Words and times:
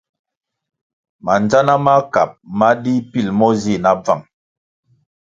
Mandzana 1.25 1.73
makab 1.85 2.29
ma 2.59 2.69
dih 2.83 3.01
pil 3.11 3.27
mo 3.37 3.47
zih 3.61 3.81
na 3.83 3.91
bvang. 4.01 4.23